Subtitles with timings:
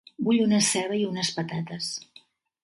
[0.27, 1.93] Vull una ceba i unes patates.